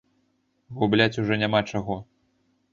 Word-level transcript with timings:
Губляць 0.79 1.19
ужо 1.25 1.39
няма 1.45 1.63
чаго. 1.71 2.01